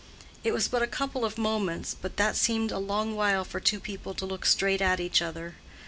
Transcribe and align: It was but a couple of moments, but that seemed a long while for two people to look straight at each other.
It 0.43 0.51
was 0.51 0.67
but 0.67 0.81
a 0.81 0.87
couple 0.87 1.23
of 1.23 1.37
moments, 1.37 1.93
but 1.93 2.17
that 2.17 2.35
seemed 2.35 2.71
a 2.71 2.79
long 2.79 3.15
while 3.15 3.45
for 3.45 3.59
two 3.59 3.79
people 3.79 4.15
to 4.15 4.25
look 4.25 4.47
straight 4.47 4.81
at 4.81 4.99
each 4.99 5.21
other. 5.21 5.57